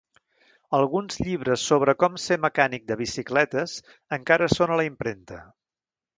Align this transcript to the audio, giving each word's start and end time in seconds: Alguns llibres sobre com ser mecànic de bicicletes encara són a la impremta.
Alguns 0.77 1.19
llibres 1.27 1.65
sobre 1.71 1.95
com 2.05 2.15
ser 2.23 2.39
mecànic 2.47 2.89
de 2.93 2.99
bicicletes 3.03 3.77
encara 4.19 4.51
són 4.57 4.75
a 4.75 4.81
la 4.83 4.89
impremta. 4.91 5.41